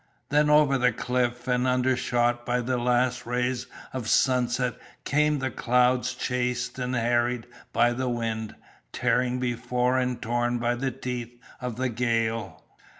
Then 0.29 0.49
over 0.49 0.79
the 0.79 0.91
cliff 0.91 1.47
and 1.47 1.67
undershot 1.67 2.43
by 2.43 2.61
the 2.61 2.79
last 2.79 3.27
rays 3.27 3.67
of 3.93 4.09
sunset 4.09 4.73
came 5.03 5.37
the 5.37 5.51
clouds 5.51 6.15
chased 6.15 6.79
and 6.79 6.95
harried 6.95 7.45
by 7.71 7.93
the 7.93 8.09
wind, 8.09 8.55
tearing 8.91 9.39
before 9.39 9.99
and 9.99 10.19
torn 10.19 10.57
by 10.57 10.73
the 10.73 10.89
teeth 10.89 11.39
of 11.61 11.75
the 11.75 11.89
gale. 11.89 12.63